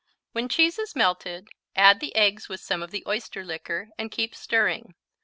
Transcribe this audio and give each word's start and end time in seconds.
When 0.31 0.49
cheese 0.49 0.79
is 0.79 0.95
melted 0.95 1.49
add 1.75 1.99
the 1.99 2.15
eggs 2.15 2.49
with 2.49 2.59
some 2.59 2.81
of 2.81 2.89
the 2.89 3.03
oyster 3.05 3.45
liquor 3.45 3.91
and 3.99 4.09
keep 4.09 4.33
stirring. 4.33 4.95